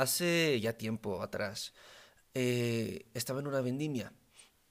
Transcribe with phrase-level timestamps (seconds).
[0.00, 1.74] Hace ya tiempo atrás
[2.32, 4.14] eh, estaba en una vendimia.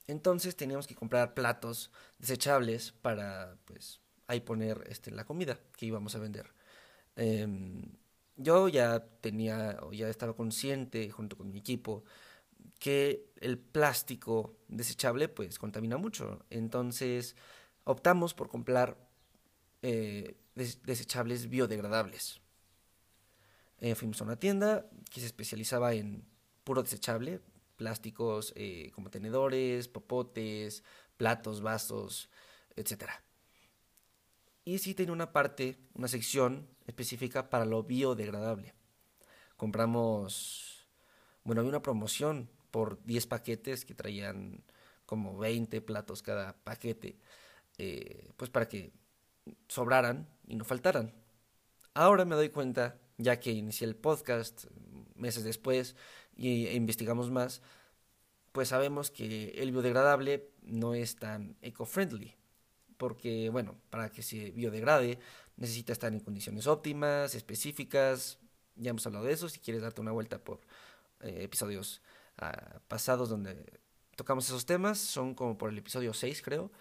[0.08, 6.16] Entonces teníamos que comprar platos desechables para pues ahí poner este, la comida que íbamos
[6.16, 6.52] a vender.
[7.14, 7.82] Em,
[8.36, 12.02] yo ya tenía ya estaba consciente junto con mi equipo
[12.80, 16.44] que el plástico desechable pues contamina mucho.
[16.50, 17.36] Entonces
[17.84, 18.96] optamos por comprar
[19.82, 22.40] eh, desechables biodegradables.
[23.80, 26.24] Eh, fuimos a una tienda que se especializaba en
[26.64, 27.40] puro desechable,
[27.76, 30.84] plásticos eh, como tenedores, popotes,
[31.16, 32.28] platos, vasos,
[32.76, 33.04] etc.
[34.64, 38.74] Y sí tenía una parte, una sección específica para lo biodegradable.
[39.56, 40.86] Compramos,
[41.42, 44.62] bueno, había una promoción por 10 paquetes que traían
[45.06, 47.18] como 20 platos cada paquete,
[47.78, 48.92] eh, pues para que
[49.68, 51.14] sobraran y no faltaran.
[51.94, 54.64] Ahora me doy cuenta ya que inicié el podcast
[55.14, 55.94] meses después
[56.36, 57.62] y, e investigamos más,
[58.52, 62.34] pues sabemos que el biodegradable no es tan eco-friendly,
[62.96, 65.18] porque bueno, para que se biodegrade
[65.56, 68.38] necesita estar en condiciones óptimas, específicas,
[68.76, 70.60] ya hemos hablado de eso, si quieres darte una vuelta por
[71.20, 72.00] eh, episodios
[72.38, 73.80] ah, pasados donde
[74.16, 76.72] tocamos esos temas, son como por el episodio 6 creo,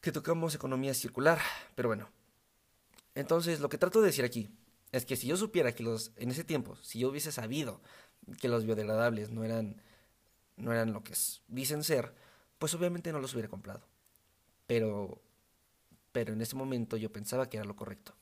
[0.00, 1.40] que tocamos economía circular,
[1.74, 2.10] pero bueno.
[3.14, 4.50] Entonces, lo que trato de decir aquí
[4.92, 7.80] es que si yo supiera que los, en ese tiempo, si yo hubiese sabido
[8.40, 9.82] que los biodegradables no eran,
[10.56, 11.14] no eran lo que
[11.48, 12.14] dicen ser,
[12.58, 13.86] pues obviamente no los hubiera comprado.
[14.66, 15.20] Pero,
[16.12, 18.14] pero en ese momento yo pensaba que era lo correcto.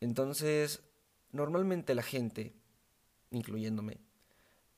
[0.00, 0.82] Entonces,
[1.32, 2.54] normalmente la gente,
[3.30, 4.00] incluyéndome,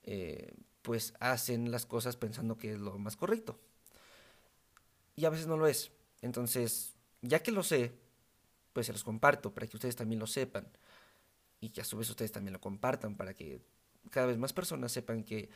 [0.03, 3.59] eh, pues hacen las cosas pensando que es lo más correcto.
[5.17, 5.91] Y a veces no lo es.
[6.23, 7.93] Entonces, ya que lo sé,
[8.79, 10.69] pues se los comparto para que ustedes también lo sepan
[11.61, 13.61] y que a su vez ustedes también lo compartan para que
[14.09, 15.51] cada vez más personas sepan que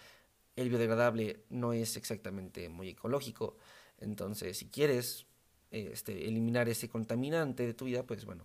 [0.57, 3.57] el biodegradable no es exactamente muy ecológico.
[3.99, 5.25] Entonces, si quieres
[5.71, 8.45] este, eliminar ese contaminante de tu vida, pues bueno,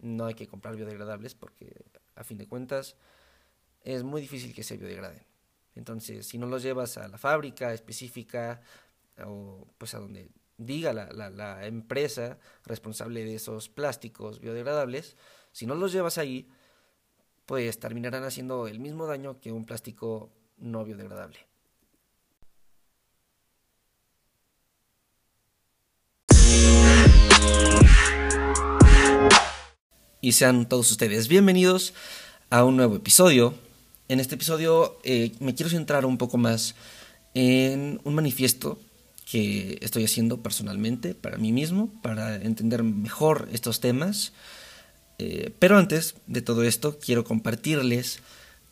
[0.00, 1.72] no hay que comprar biodegradables porque
[2.16, 2.96] a fin de cuentas
[3.84, 5.22] es muy difícil que se biodegraden.
[5.76, 8.60] Entonces, si no los llevas a la fábrica específica
[9.24, 15.16] o pues a donde diga la, la, empresa responsable de esos plásticos biodegradables,
[15.52, 16.48] si no los llevas ahí,
[17.46, 21.38] pues terminarán haciendo el mismo daño que un plástico no biodegradable.
[30.20, 31.94] Y sean todos ustedes bienvenidos
[32.50, 33.54] a un nuevo episodio.
[34.08, 36.74] En este episodio eh, me quiero centrar un poco más
[37.32, 38.78] en un manifiesto
[39.30, 44.32] que estoy haciendo personalmente para mí mismo, para entender mejor estos temas.
[45.18, 48.20] Eh, pero antes de todo esto, quiero compartirles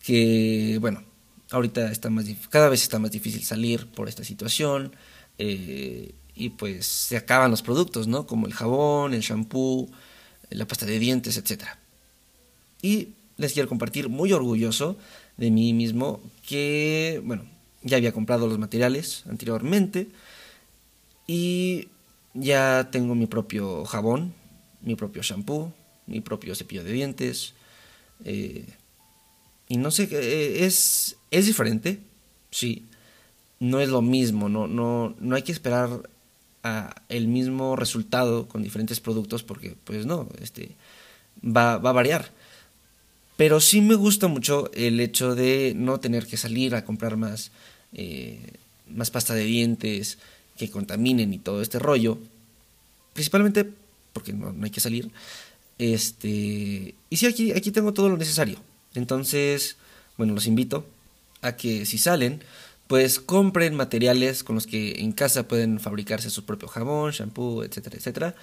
[0.02, 1.04] que, bueno,
[1.50, 4.96] ahorita está más cada vez está más difícil salir por esta situación
[5.38, 8.26] eh, y pues se acaban los productos, ¿no?
[8.26, 9.88] Como el jabón, el shampoo,
[10.50, 11.64] la pasta de dientes, etc.
[12.82, 14.98] Y les quiero compartir muy orgulloso
[15.36, 17.44] de mí mismo que, bueno,
[17.82, 20.08] ya había comprado los materiales anteriormente,
[21.28, 21.88] y
[22.34, 24.34] ya tengo mi propio jabón,
[24.80, 25.72] mi propio shampoo,
[26.06, 27.54] mi propio cepillo de dientes.
[28.24, 28.64] Eh,
[29.68, 32.00] y no sé, eh, es, es diferente,
[32.50, 32.86] sí.
[33.60, 36.08] No es lo mismo, no, no, no hay que esperar
[37.08, 40.70] el mismo resultado con diferentes productos porque pues no, este,
[41.44, 42.30] va, va a variar.
[43.36, 47.52] Pero sí me gusta mucho el hecho de no tener que salir a comprar más,
[47.92, 48.40] eh,
[48.88, 50.18] más pasta de dientes,
[50.58, 52.18] que contaminen y todo este rollo,
[53.14, 53.70] principalmente
[54.12, 55.10] porque no, hay que salir.
[55.78, 58.58] Este, y sí, aquí, aquí tengo todo lo necesario.
[58.94, 59.76] Entonces,
[60.16, 60.84] bueno, los invito
[61.40, 62.42] a que si salen,
[62.88, 67.96] pues compren materiales con los que en casa pueden fabricarse su propio jabón, shampoo, etcétera,
[67.96, 68.34] etcétera,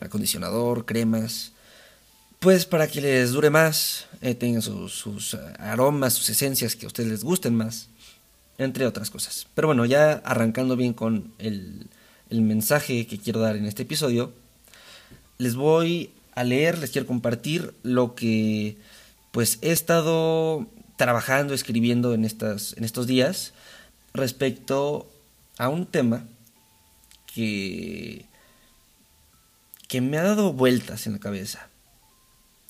[0.00, 1.52] acondicionador, cremas,
[2.38, 6.88] pues para que les dure más, eh, tengan sus, sus aromas, sus esencias que a
[6.88, 7.88] ustedes les gusten más
[8.58, 9.46] entre otras cosas.
[9.54, 11.86] Pero bueno, ya arrancando bien con el,
[12.30, 14.32] el mensaje que quiero dar en este episodio,
[15.38, 18.76] les voy a leer, les quiero compartir lo que
[19.30, 20.66] pues he estado
[20.96, 23.52] trabajando, escribiendo en, estas, en estos días
[24.14, 25.08] respecto
[25.58, 26.24] a un tema
[27.32, 28.26] que,
[29.86, 31.68] que me ha dado vueltas en la cabeza.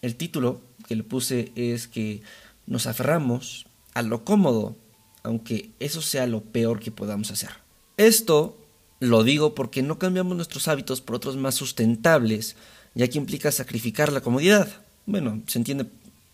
[0.03, 2.23] El título que le puse es que
[2.67, 4.77] nos aferramos a lo cómodo,
[5.23, 7.51] aunque eso sea lo peor que podamos hacer.
[7.97, 8.57] Esto
[9.01, 12.57] lo digo porque no cambiamos nuestros hábitos por otros más sustentables,
[12.95, 14.69] ya que implica sacrificar la comodidad.
[15.07, 15.87] Bueno, se entiende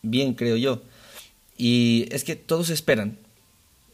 [0.02, 0.82] bien, creo yo.
[1.56, 3.18] Y es que todos esperan.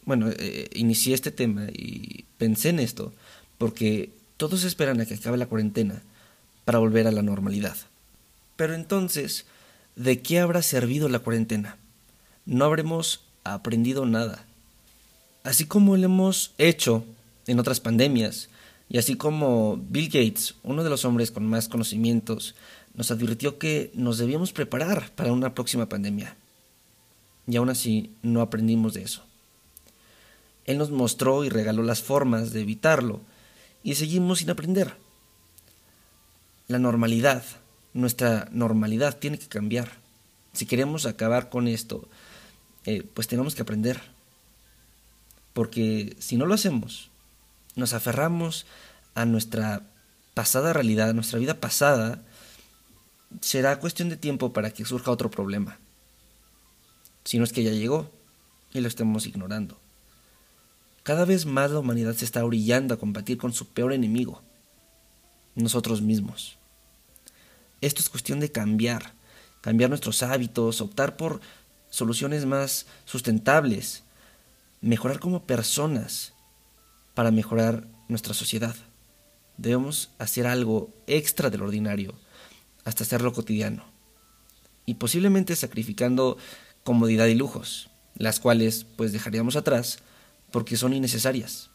[0.04, 3.12] Bueno, eh, inicié este tema y pensé en esto
[3.58, 6.02] porque todos esperan a que acabe la cuarentena
[6.64, 7.76] para volver a la normalidad.
[8.56, 9.46] Pero entonces,
[9.96, 11.76] ¿de qué habrá servido la cuarentena?
[12.46, 14.46] No habremos aprendido nada.
[15.42, 17.04] Así como lo hemos hecho
[17.46, 18.48] en otras pandemias,
[18.88, 22.56] y así como Bill Gates, uno de los hombres con más conocimientos,
[22.94, 26.36] nos advirtió que nos debíamos preparar para una próxima pandemia.
[27.46, 29.22] Y aún así no aprendimos de eso.
[30.66, 33.20] Él nos mostró y regaló las formas de evitarlo
[33.82, 34.94] y seguimos sin aprender.
[36.68, 37.42] La normalidad,
[37.94, 39.90] nuestra normalidad tiene que cambiar.
[40.52, 42.08] Si queremos acabar con esto,
[42.84, 44.00] eh, pues tenemos que aprender.
[45.60, 47.10] Porque si no lo hacemos,
[47.76, 48.64] nos aferramos
[49.14, 49.82] a nuestra
[50.32, 52.22] pasada realidad, a nuestra vida pasada,
[53.42, 55.78] será cuestión de tiempo para que surja otro problema.
[57.24, 58.10] Si no es que ya llegó
[58.72, 59.78] y lo estemos ignorando.
[61.02, 64.40] Cada vez más la humanidad se está orillando a combatir con su peor enemigo,
[65.56, 66.56] nosotros mismos.
[67.82, 69.12] Esto es cuestión de cambiar,
[69.60, 71.42] cambiar nuestros hábitos, optar por
[71.90, 74.04] soluciones más sustentables,
[74.80, 76.32] mejorar como personas
[77.14, 78.74] para mejorar nuestra sociedad.
[79.56, 82.14] Debemos hacer algo extra del ordinario,
[82.84, 83.84] hasta hacerlo cotidiano,
[84.86, 86.38] y posiblemente sacrificando
[86.82, 89.98] comodidad y lujos, las cuales pues dejaríamos atrás
[90.50, 91.70] porque son innecesarias.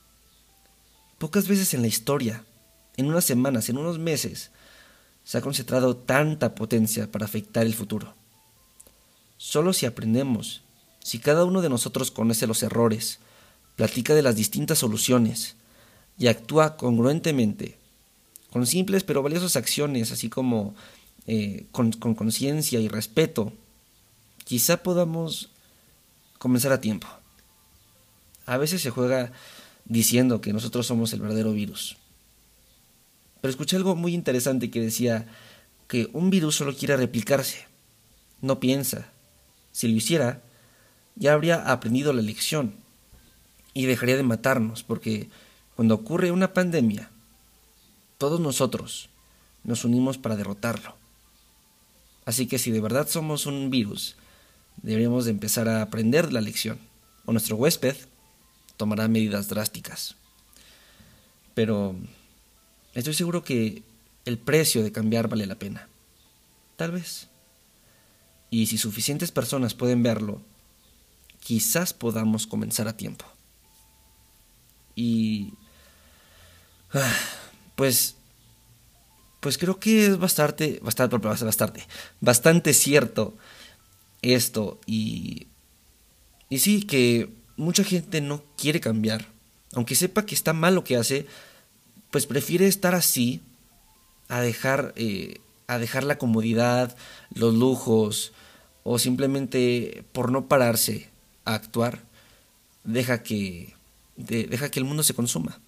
[1.19, 2.43] Pocas veces en la historia,
[2.97, 4.51] en unas semanas, en unos meses,
[5.23, 8.15] se ha concentrado tanta potencia para afectar el futuro.
[9.37, 10.64] Solo si aprendemos,
[11.05, 13.19] si cada uno de nosotros conoce los errores,
[13.75, 15.55] platica de las distintas soluciones
[16.17, 17.77] y actúa congruentemente,
[18.49, 20.73] con simples pero valiosas acciones, así como
[21.27, 23.53] eh, con conciencia y respeto,
[24.45, 25.51] quizá podamos
[26.39, 27.07] comenzar a tiempo.
[28.47, 29.31] A veces se juega
[29.85, 31.97] diciendo que nosotros somos el verdadero virus.
[33.41, 35.27] Pero escuché algo muy interesante que decía
[35.87, 37.67] que un virus solo quiere replicarse,
[38.41, 39.11] no piensa.
[39.71, 40.41] Si lo hiciera,
[41.15, 42.75] ya habría aprendido la lección
[43.73, 45.29] y dejaría de matarnos, porque
[45.75, 47.09] cuando ocurre una pandemia,
[48.17, 49.09] todos nosotros
[49.63, 50.95] nos unimos para derrotarlo.
[52.25, 54.15] Así que si de verdad somos un virus,
[54.81, 56.79] deberíamos de empezar a aprender la lección,
[57.25, 57.95] o nuestro huésped
[58.77, 60.15] tomará medidas drásticas.
[61.53, 61.95] Pero
[62.93, 63.83] estoy seguro que
[64.25, 65.87] el precio de cambiar vale la pena.
[66.75, 67.29] Tal vez.
[68.49, 70.41] Y si suficientes personas pueden verlo,
[71.45, 73.23] quizás podamos comenzar a tiempo.
[74.95, 75.53] Y...
[76.91, 77.15] Ah,
[77.75, 78.15] pues...
[79.41, 81.83] Pues creo que es bastante, bastante, bastante,
[82.19, 83.35] bastante cierto
[84.23, 84.79] esto.
[84.87, 85.45] Y...
[86.49, 89.27] Y sí, que mucha gente no quiere cambiar.
[89.73, 91.27] Aunque sepa que está mal lo que hace,
[92.09, 93.41] pues prefiere estar así
[94.29, 96.97] a dejar, eh, a dejar la comodidad,
[97.35, 98.33] los lujos,
[98.83, 101.13] o simplemente por no pararse
[101.45, 102.03] a actuar,
[102.83, 103.73] deja que,
[104.17, 105.59] deja que el mundo se consuma.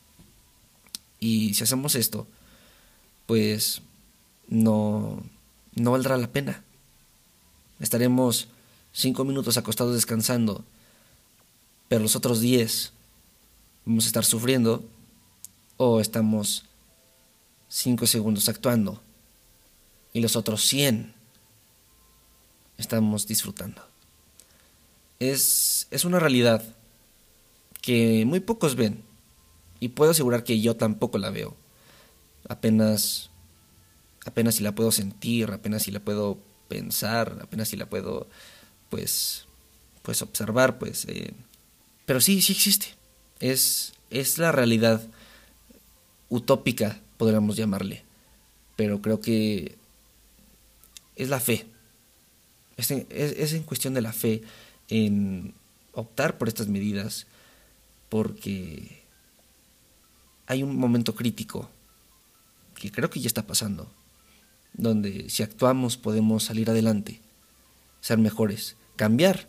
[1.20, 2.28] Y si hacemos esto,
[3.26, 3.82] pues
[4.48, 5.24] no,
[5.76, 6.64] no valdrá la pena.
[7.80, 8.50] Estaremos
[8.92, 10.66] cinco minutos acostados descansando
[11.88, 12.92] pero los otros 10
[13.86, 14.84] vamos a estar sufriendo
[15.78, 16.66] o estamos
[17.70, 19.02] 5 segundos actuando
[20.14, 21.14] y los otros 100
[22.78, 23.82] estamos disfrutando.
[25.20, 26.64] Es, es una realidad
[27.82, 29.04] que muy pocos ven
[29.80, 31.56] y puedo asegurar que yo tampoco la veo.
[32.48, 33.30] Apenas
[34.26, 38.28] apenas si la puedo sentir, apenas si la puedo pensar, apenas si la puedo
[38.90, 39.46] pues
[40.02, 41.34] pues observar, pues eh,
[42.06, 42.88] pero sí, sí existe.
[43.40, 45.02] Es, es la realidad
[46.30, 48.04] utópica, podríamos llamarle.
[48.78, 49.76] Pero creo que
[51.18, 51.68] es la fe.
[52.78, 54.42] Es en, es en cuestión de la fe
[54.90, 55.54] en
[55.94, 57.28] optar por estas medidas
[58.10, 59.04] porque
[60.48, 61.70] hay un momento crítico
[62.76, 63.92] que creo que ya está pasando,
[64.74, 67.22] donde si actuamos podemos salir adelante,
[68.02, 69.48] ser mejores, cambiar.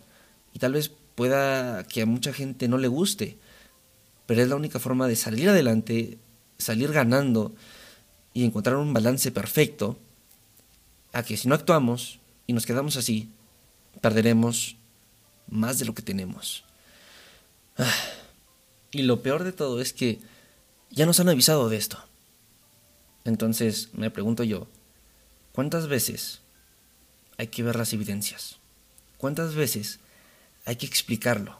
[0.55, 3.39] Y tal vez pueda que a mucha gente no le guste,
[4.27, 6.19] pero es la única forma de salir adelante,
[6.57, 7.55] salir ganando
[8.33, 9.99] y encontrar un balance perfecto
[11.13, 13.31] a que si no actuamos y nos quedamos así,
[14.01, 14.78] perderemos
[15.51, 16.65] más de lo que tenemos.
[17.77, 17.95] Ah,
[18.91, 20.21] y lo peor de todo es que
[20.91, 21.99] ya nos han avisado de esto.
[23.25, 24.67] Entonces me pregunto yo,
[25.53, 26.41] ¿cuántas veces
[27.37, 28.57] hay que ver las evidencias?
[29.19, 30.01] ¿Cuántas veces
[30.65, 31.59] hay que explicarlo?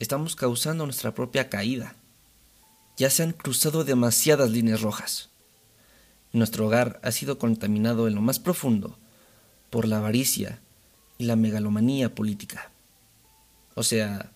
[0.00, 1.94] Estamos causando nuestra propia caída.
[2.96, 5.30] Ya se han cruzado demasiadas líneas rojas.
[6.32, 8.98] Nuestro hogar ha sido contaminado en lo más profundo
[9.70, 10.60] por la avaricia
[11.18, 12.71] y la megalomanía política.
[13.74, 14.30] O sea,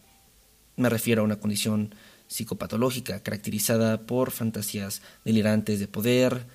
[0.77, 1.95] me refiero a una condición
[2.29, 6.47] psicopatológica caracterizada por fantasías delirantes de poder,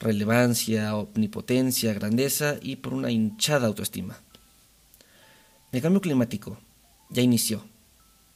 [0.00, 4.20] relevancia, omnipotencia, grandeza y por una hinchada autoestima.
[5.70, 6.58] El cambio climático
[7.08, 7.64] ya inició.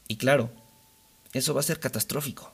[0.09, 0.50] Y claro,
[1.33, 2.53] eso va a ser catastrófico.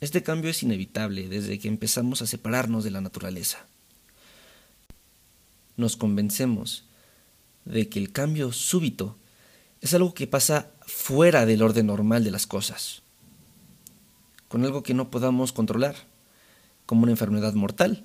[0.00, 3.66] Este cambio es inevitable desde que empezamos a separarnos de la naturaleza.
[5.76, 6.84] Nos convencemos
[7.64, 9.16] de que el cambio súbito
[9.80, 13.02] es algo que pasa fuera del orden normal de las cosas,
[14.48, 15.96] con algo que no podamos controlar,
[16.86, 18.04] como una enfermedad mortal.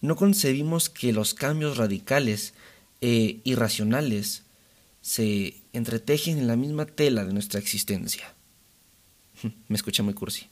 [0.00, 2.54] No concebimos que los cambios radicales
[3.00, 4.44] e irracionales
[5.02, 8.34] se entretejen en la misma tela de nuestra existencia.
[9.68, 10.48] Me escuché muy cursi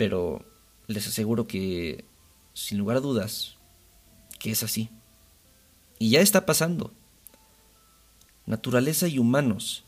[0.00, 0.42] pero
[0.86, 2.06] les aseguro que,
[2.54, 3.58] sin lugar a dudas,
[4.38, 4.88] que es así.
[5.98, 6.94] Y ya está pasando.
[8.50, 9.84] Naturaleza y humanos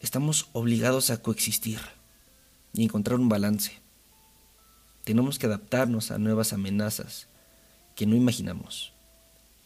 [0.00, 1.78] estamos obligados a coexistir
[2.72, 3.70] y encontrar un balance.
[5.04, 7.28] Tenemos que adaptarnos a nuevas amenazas
[7.94, 8.92] que no imaginamos.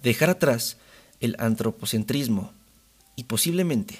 [0.03, 0.77] Dejar atrás
[1.21, 2.53] el antropocentrismo
[3.17, 3.99] y posiblemente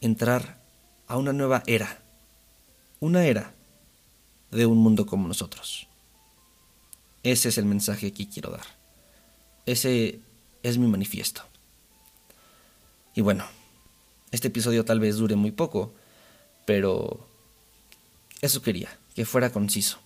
[0.00, 0.62] entrar
[1.08, 2.00] a una nueva era.
[3.00, 3.54] Una era
[4.52, 5.88] de un mundo como nosotros.
[7.24, 8.66] Ese es el mensaje que quiero dar.
[9.66, 10.20] Ese
[10.62, 11.42] es mi manifiesto.
[13.18, 13.44] Y bueno,
[14.30, 15.92] este episodio tal vez dure muy poco,
[16.64, 17.26] pero
[18.40, 19.98] eso quería, que fuera conciso.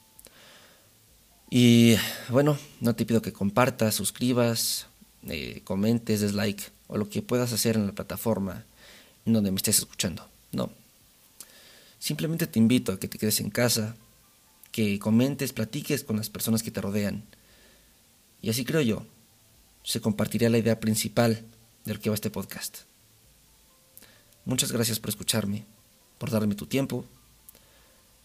[1.50, 1.96] Y
[2.30, 4.86] bueno, no te pido que compartas, suscribas,
[5.28, 8.64] eh, comentes, dislike o lo que puedas hacer en la plataforma
[9.26, 10.26] donde me estés escuchando.
[10.50, 10.70] No.
[11.98, 13.94] Simplemente te invito a que te quedes en casa,
[14.70, 17.24] que comentes, platiques con las personas que te rodean.
[18.40, 19.04] Y así creo yo,
[19.84, 21.44] se compartirá la idea principal
[21.84, 22.90] de lo que va este podcast.
[24.44, 25.64] Muchas gracias por escucharme,
[26.18, 27.04] por darme tu tiempo.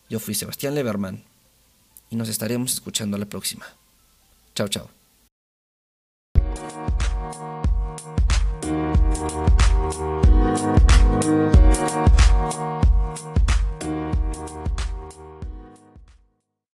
[0.10, 1.24] Yo fui Sebastián Leverman
[2.10, 3.66] y nos estaremos escuchando a la próxima.
[4.56, 4.97] Chao, chao.